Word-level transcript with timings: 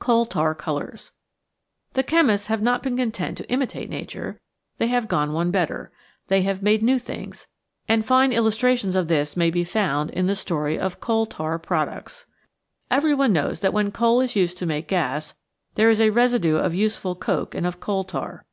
Coal 0.00 0.26
tar 0.26 0.52
Colours 0.52 1.12
The 1.92 2.02
chemists 2.02 2.48
have 2.48 2.60
not 2.60 2.82
been 2.82 2.96
content 2.96 3.38
to 3.38 3.48
imitate 3.48 3.88
Nature, 3.88 4.40
they 4.78 4.88
have 4.88 5.06
gone 5.06 5.32
one 5.32 5.52
better 5.52 5.92
they 6.26 6.42
have 6.42 6.60
made 6.60 6.82
new 6.82 6.98
things, 6.98 7.46
and 7.86 8.04
fine 8.04 8.32
illus 8.32 8.58
trations 8.58 8.96
of 8.96 9.06
this 9.06 9.36
may 9.36 9.48
be 9.48 9.62
found 9.62 10.10
in 10.10 10.26
the 10.26 10.34
story 10.34 10.76
of 10.76 10.98
coal 10.98 11.24
tar 11.24 11.56
products. 11.60 12.26
Everyone 12.90 13.32
knows 13.32 13.60
that 13.60 13.72
when 13.72 13.92
coal 13.92 14.20
is 14.20 14.34
used 14.34 14.58
to 14.58 14.66
make 14.66 14.88
gas, 14.88 15.34
there 15.76 15.88
is 15.88 16.00
a 16.00 16.10
residue 16.10 16.56
of 16.56 16.74
useful 16.74 17.14
coke 17.14 17.54
and 17.54 17.64
of 17.64 17.78
coal 17.78 18.02
tar. 18.02 18.44